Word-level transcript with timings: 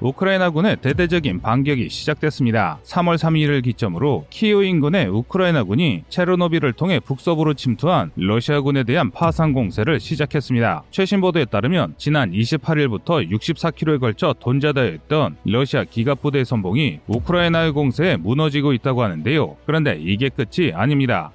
우크라이나군의 0.00 0.78
대대적인 0.80 1.40
반격이 1.40 1.90
시작됐습니다. 1.90 2.78
3월 2.84 3.16
3일을 3.18 3.62
기점으로 3.62 4.26
키우 4.30 4.64
인근의 4.64 5.08
우크라이나군이 5.08 6.04
체르노빌을 6.08 6.72
통해 6.72 7.00
북서부로 7.00 7.54
침투한 7.54 8.10
러시아군에 8.16 8.84
대한 8.84 9.10
파상 9.10 9.52
공세를 9.52 10.00
시작했습니다. 10.00 10.84
최신 10.90 11.20
보도에 11.20 11.44
따르면 11.44 11.94
지난 11.98 12.32
28일부터 12.32 13.30
64km에 13.30 14.00
걸쳐 14.00 14.34
돈자다했던 14.40 15.36
러시아 15.44 15.84
기갑부대 15.84 16.44
선봉이 16.44 17.00
우크라이나의 17.06 17.72
공세에 17.72 18.16
무너지고 18.16 18.72
있다고 18.72 19.02
하는데요. 19.02 19.56
그런데 19.66 19.98
이게 20.00 20.30
끝이 20.30 20.72
아닙니다. 20.72 21.30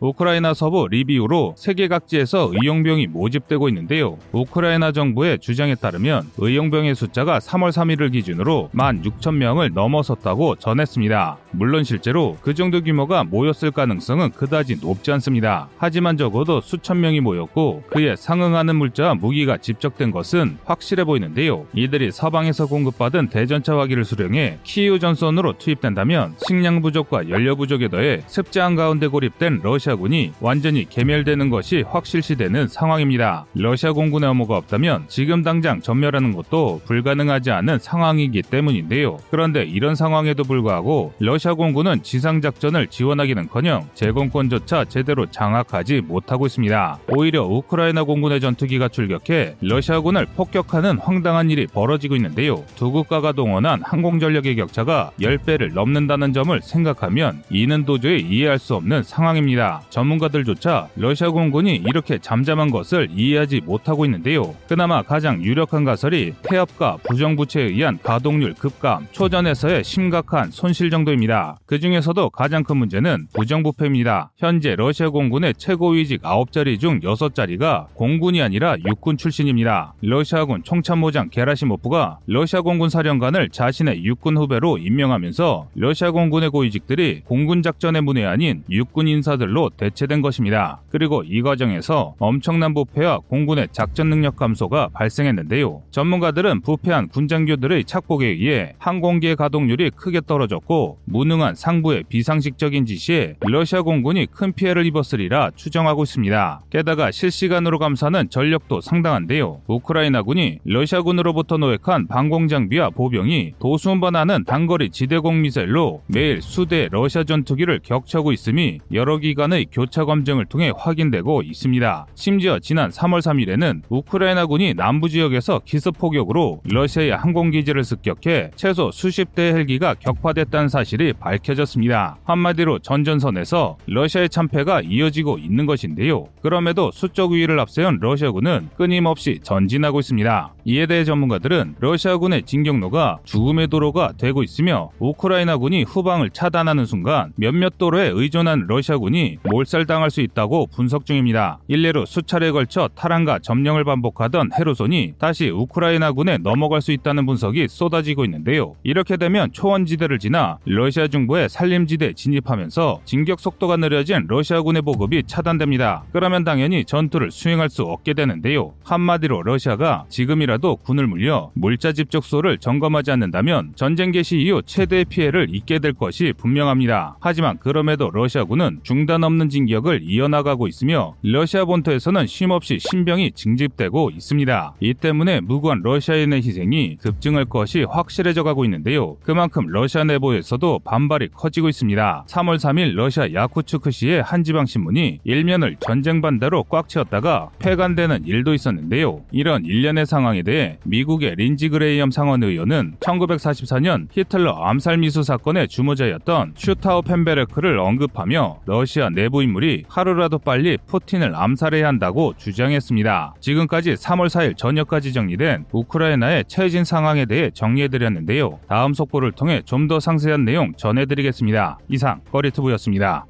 우크라이나 0.00 0.54
서부 0.54 0.88
리비우로 0.88 1.54
세계 1.58 1.86
각지에서 1.86 2.50
의용병이 2.54 3.08
모집되고 3.08 3.68
있는데요. 3.68 4.16
우크라이나 4.32 4.92
정부의 4.92 5.38
주장에 5.38 5.74
따르면 5.74 6.30
의용병의 6.38 6.94
숫자가 6.94 7.38
3월 7.38 7.70
3일을 7.70 8.12
기준으로 8.12 8.70
1만 8.74 9.04
6천 9.04 9.34
명을 9.34 9.72
넘어섰다고 9.74 10.56
전했습니다. 10.56 11.36
물론 11.50 11.84
실제로 11.84 12.38
그 12.40 12.54
정도 12.54 12.80
규모가 12.82 13.24
모였을 13.24 13.70
가능성은 13.70 14.30
그다지 14.30 14.78
높지 14.80 15.12
않습니다. 15.12 15.68
하지만 15.76 16.16
적어도 16.16 16.62
수천 16.62 17.00
명이 17.00 17.20
모였고 17.20 17.82
그에 17.90 18.16
상응하는 18.16 18.76
물자와 18.76 19.16
무기가 19.16 19.58
집적된 19.58 20.12
것은 20.12 20.56
확실해 20.64 21.04
보이는데요. 21.04 21.66
이들이 21.74 22.10
서방에서 22.10 22.66
공급받은 22.66 23.28
대전차 23.28 23.76
화기를 23.76 24.06
수령해 24.06 24.60
키이우 24.64 24.98
전선으로 24.98 25.58
투입된다면 25.58 26.34
식량 26.46 26.80
부족과 26.80 27.28
연료 27.28 27.54
부족에 27.54 27.88
더해 27.88 28.22
습지 28.26 28.60
한 28.60 28.76
가운데 28.76 29.06
고립된 29.06 29.60
러시아 29.62 29.89
러시아군이 29.90 30.32
완전히 30.40 30.88
개멸되는 30.88 31.50
것이 31.50 31.82
확실시되는 31.88 32.68
상황입니다. 32.68 33.46
러시아 33.54 33.92
공군의 33.92 34.28
어모가 34.30 34.56
없다면 34.56 35.04
지금 35.08 35.42
당장 35.42 35.80
전멸하는 35.80 36.32
것도 36.32 36.80
불가능하지 36.84 37.50
않은 37.50 37.78
상황이기 37.78 38.42
때문인데요. 38.42 39.18
그런데 39.30 39.64
이런 39.64 39.94
상황에도 39.94 40.44
불구하고 40.44 41.12
러시아 41.18 41.54
공군은 41.54 42.02
지상작전을 42.02 42.88
지원하기는커녕 42.88 43.88
제공권조차 43.94 44.84
제대로 44.84 45.26
장악하지 45.26 46.02
못하고 46.02 46.46
있습니다. 46.46 46.98
오히려 47.08 47.44
우크라이나 47.44 48.04
공군의 48.04 48.40
전투기가 48.40 48.88
출격해 48.88 49.56
러시아군을 49.60 50.26
폭격하는 50.36 50.98
황당한 50.98 51.50
일이 51.50 51.66
벌어지고 51.66 52.16
있는데요. 52.16 52.64
두 52.76 52.90
국가가 52.90 53.32
동원한 53.32 53.82
항공전력의 53.82 54.56
격차가 54.56 55.10
10배를 55.20 55.72
넘는다는 55.72 56.32
점을 56.32 56.60
생각하면 56.62 57.42
이는 57.50 57.84
도저히 57.84 58.20
이해할 58.20 58.58
수 58.58 58.74
없는 58.74 59.02
상황입니다. 59.02 59.79
전문가들조차 59.88 60.88
러시아 60.96 61.30
공군이 61.30 61.76
이렇게 61.76 62.18
잠잠한 62.18 62.70
것을 62.70 63.08
이해하지 63.12 63.62
못하고 63.64 64.04
있는데요. 64.04 64.54
그나마 64.68 65.02
가장 65.02 65.42
유력한 65.42 65.84
가설이 65.84 66.34
폐업과 66.48 66.98
부정부채에 67.04 67.64
의한 67.64 67.98
가동률 68.02 68.54
급감, 68.54 69.06
초전에서의 69.12 69.84
심각한 69.84 70.50
손실 70.50 70.90
정도입니다. 70.90 71.58
그 71.66 71.80
중에서도 71.80 72.30
가장 72.30 72.64
큰 72.64 72.76
문제는 72.76 73.28
부정부패입니다. 73.32 74.32
현재 74.36 74.74
러시아 74.76 75.08
공군의 75.08 75.54
최고위직 75.56 76.22
9자리 76.22 76.78
중 76.78 77.00
6자리가 77.00 77.86
공군이 77.94 78.42
아니라 78.42 78.76
육군 78.86 79.16
출신입니다. 79.16 79.94
러시아군 80.02 80.62
총참모장 80.62 81.30
게라시모프가 81.30 82.18
러시아 82.26 82.60
공군 82.60 82.88
사령관을 82.88 83.50
자신의 83.50 84.04
육군 84.04 84.36
후배로 84.36 84.78
임명하면서 84.78 85.68
러시아 85.74 86.10
공군의 86.10 86.50
고위직들이 86.50 87.22
공군 87.24 87.62
작전의 87.62 88.02
문외한인 88.02 88.64
육군 88.70 89.08
인사들로 89.08 89.69
대체된 89.76 90.22
것입니다. 90.22 90.80
그리고 90.90 91.22
이 91.24 91.42
과정에서 91.42 92.14
엄청난 92.18 92.74
부패와 92.74 93.18
공군의 93.28 93.68
작전 93.72 94.10
능력 94.10 94.36
감소가 94.36 94.88
발생했는데요. 94.92 95.82
전문가들은 95.90 96.62
부패한 96.62 97.08
군장교들의 97.08 97.84
착복에 97.84 98.26
의해 98.26 98.74
항공기의 98.78 99.36
가동률이 99.36 99.90
크게 99.90 100.20
떨어졌고 100.26 100.98
무능한 101.04 101.54
상부의 101.54 102.04
비상식적인 102.08 102.86
지시에 102.86 103.36
러시아 103.40 103.82
공군이 103.82 104.26
큰 104.26 104.52
피해를 104.52 104.86
입었으리라 104.86 105.50
추정하고 105.54 106.04
있습니다. 106.04 106.60
게다가 106.70 107.10
실시간으로 107.10 107.78
감사는 107.78 108.30
전력도 108.30 108.80
상당한데요. 108.80 109.60
우크라이나군이 109.66 110.60
러시아군으로부터 110.64 111.56
노획한 111.56 112.08
방공 112.08 112.48
장비와 112.48 112.90
보병이 112.90 113.54
도수운반하는 113.58 114.44
단거리 114.44 114.90
지대공 114.90 115.42
미사일로 115.42 116.02
매일 116.06 116.42
수대 116.42 116.88
러시아 116.90 117.24
전투기를 117.24 117.80
격추하고 117.82 118.32
있음이 118.32 118.78
여러 118.92 119.18
기관의 119.18 119.59
기관의 119.60 119.66
교차 119.70 120.04
검증을 120.04 120.46
통해 120.46 120.72
확인되고 120.74 121.42
있습니다. 121.42 122.06
심지어 122.14 122.58
지난 122.58 122.90
3월 122.90 123.20
3일에는 123.20 123.82
우크라이나군이 123.88 124.74
남부 124.74 125.08
지역에서 125.08 125.60
기습 125.64 125.98
포격으로 125.98 126.62
러시아의 126.64 127.16
항공기지를 127.16 127.84
습격해 127.84 128.52
최소 128.56 128.90
수십 128.90 129.34
대의 129.34 129.52
헬기가 129.52 129.94
격파됐다는 129.94 130.68
사실이 130.68 131.12
밝혀졌습니다. 131.14 132.16
한마디로 132.24 132.78
전전선에서 132.78 133.76
러시아의 133.86 134.28
참패가 134.30 134.80
이어지고 134.82 135.38
있는 135.38 135.66
것인데요. 135.66 136.26
그럼에도 136.42 136.90
수적 136.90 137.32
우위를 137.32 137.60
앞세운 137.60 137.98
러시아군은 138.00 138.70
끊임없이 138.76 139.40
전진하고 139.42 140.00
있습니다. 140.00 140.54
이에 140.64 140.86
대해 140.86 141.04
전문가들은 141.04 141.76
러시아군의 141.80 142.44
진격로가 142.44 143.18
죽음의 143.24 143.68
도로가 143.68 144.12
되고 144.16 144.42
있으며 144.42 144.90
우크라이나군이 144.98 145.84
후방을 145.84 146.30
차단하는 146.30 146.86
순간 146.86 147.32
몇몇 147.36 147.78
도로에 147.78 148.10
의존한 148.14 148.66
러시아군이 148.68 149.38
몰살당할 149.44 150.10
수 150.10 150.20
있다고 150.20 150.66
분석 150.66 151.06
중입니다. 151.06 151.60
일례로 151.68 152.06
수차례에 152.06 152.50
걸쳐 152.50 152.88
탈환과 152.94 153.40
점령을 153.40 153.84
반복하던 153.84 154.50
헤르손이 154.52 155.14
다시 155.18 155.48
우크라이나군에 155.48 156.38
넘어갈 156.38 156.82
수 156.82 156.92
있다는 156.92 157.26
분석이 157.26 157.68
쏟아지고 157.68 158.24
있는데요. 158.24 158.74
이렇게 158.82 159.16
되면 159.16 159.52
초원지대를 159.52 160.18
지나 160.18 160.58
러시아 160.64 161.08
중부의 161.08 161.48
산림지대에 161.48 162.12
진입하면서 162.12 163.00
진격 163.04 163.40
속도가 163.40 163.76
느려진 163.76 164.26
러시아군의 164.28 164.82
보급이 164.82 165.22
차단됩니다. 165.26 166.04
그러면 166.12 166.44
당연히 166.44 166.84
전투를 166.84 167.30
수행할 167.30 167.70
수 167.70 167.82
없게 167.82 168.14
되는데요. 168.14 168.74
한마디로 168.84 169.42
러시아가 169.42 170.04
지금이라도 170.08 170.76
군을 170.76 171.06
물려 171.06 171.50
물자 171.54 171.92
집 171.92 172.10
적소를 172.10 172.58
점검하지 172.58 173.10
않는다면 173.12 173.72
전쟁 173.74 174.10
개시 174.10 174.38
이후 174.38 174.62
최대의 174.64 175.06
피해를 175.06 175.48
입게 175.54 175.78
될 175.78 175.92
것이 175.92 176.32
분명합니다. 176.36 177.16
하지만 177.20 177.58
그럼에도 177.58 178.10
러시아군은 178.10 178.80
중단 178.82 179.24
없는 179.30 179.48
진격을 179.48 180.00
이어나가고 180.02 180.66
있으며 180.68 181.14
러시아 181.22 181.64
본토에서는 181.64 182.26
쉼없이 182.26 182.78
신병이 182.78 183.32
징집되고 183.32 184.10
있습니다. 184.10 184.74
이 184.80 184.94
때문에 184.94 185.40
무고한 185.40 185.80
러시아인의 185.82 186.42
희생이 186.42 186.96
급증할 186.96 187.44
것이 187.44 187.84
확실해져 187.84 188.42
가고 188.42 188.64
있는데요. 188.64 189.16
그만큼 189.22 189.66
러시아 189.68 190.04
내부에서도 190.04 190.80
반발이 190.84 191.28
커지고 191.34 191.68
있습니다. 191.68 192.24
3월 192.28 192.56
3일 192.56 192.94
러시아 192.94 193.32
야쿠츠크시의 193.32 194.22
한 194.22 194.44
지방 194.44 194.66
신문이 194.66 195.20
일면을 195.24 195.76
전쟁 195.80 196.20
반대로 196.20 196.64
꽉 196.64 196.88
채웠다가 196.88 197.50
폐간되는 197.60 198.26
일도 198.26 198.54
있었는데요. 198.54 199.22
이런 199.30 199.64
일련의 199.64 200.06
상황에 200.06 200.42
대해 200.42 200.78
미국의 200.84 201.36
린지 201.36 201.68
그레이엄 201.68 202.10
상원 202.10 202.42
의원은 202.42 202.96
1944년 203.00 204.08
히틀러 204.10 204.52
암살 204.52 204.98
미수 204.98 205.22
사건의 205.22 205.68
주모자였던 205.68 206.54
슈타우 206.56 207.02
펜베르크를 207.02 207.78
언급하며 207.78 208.60
러시아 208.66 209.08
내부 209.10 209.19
내부 209.20 209.42
인물이 209.42 209.84
하루라도 209.86 210.38
빨리 210.38 210.78
푸틴을 210.86 211.34
암살해야 211.36 211.86
한다고 211.86 212.32
주장했습니다. 212.38 213.34
지금까지 213.40 213.92
3월 213.92 214.28
4일 214.28 214.56
저녁까지 214.56 215.12
정리된 215.12 215.66
우크라이나의 215.72 216.44
최신 216.48 216.84
상황에 216.84 217.26
대해 217.26 217.50
정리해드렸는데요. 217.50 218.60
다음 218.66 218.94
속보를 218.94 219.32
통해 219.32 219.60
좀 219.66 219.90
더 219.90 219.98
상세한 219.98 220.44
내용 220.44 220.72
전해드리겠습니다. 220.76 221.78
이상 221.88 222.20
꺼리투브였습니다. 222.30 223.26